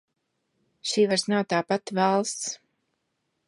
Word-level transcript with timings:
Šī 0.91 1.03
vairs 1.11 1.27
nav 1.33 1.45
tā 1.53 1.61
pati 1.73 1.99
valsts. 2.03 2.51